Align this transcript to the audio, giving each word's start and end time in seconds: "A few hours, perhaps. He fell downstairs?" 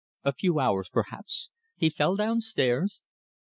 "A 0.23 0.33
few 0.33 0.59
hours, 0.59 0.89
perhaps. 0.89 1.51
He 1.75 1.91
fell 1.91 2.15
downstairs?" 2.15 3.03